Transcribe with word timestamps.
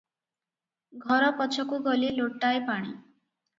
ଘର 1.03 1.27
ପଛକୁ 1.43 1.81
ଗଲେ 1.91 2.11
ଲୋଟାଏ 2.19 2.67
ପାଣି। 2.73 2.91